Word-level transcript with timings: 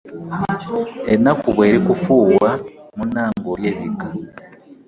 Ennaku 1.13 1.47
bw'erikufuuwa 1.55 2.51
munnange 2.95 3.47
olyebikka. 3.53 4.07